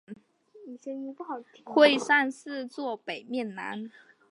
[1.63, 3.91] 会善寺坐北面南。